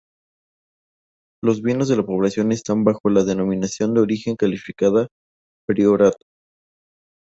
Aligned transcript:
Los 1.43 1.61
vinos 1.61 1.87
de 1.87 1.95
la 1.95 2.01
población 2.03 2.51
están 2.51 2.83
bajo 2.83 3.11
la 3.11 3.23
denominación 3.23 3.93
de 3.93 4.01
origen 4.01 4.35
calificada 4.35 5.09
Priorato. 5.67 6.25